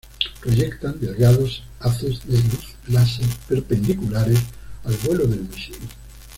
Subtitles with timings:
[0.41, 4.39] Proyectan delgados haces de luz láser perpendiculares
[4.83, 5.75] al vuelo del misil.